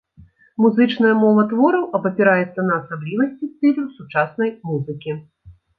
Музычная 0.63 1.11
мова 1.25 1.43
твораў 1.51 1.83
абапіраецца 1.99 2.67
на 2.71 2.81
асаблівасці 2.81 3.45
стылю 3.55 3.89
сучаснай 4.01 4.49
музыкі. 4.73 5.11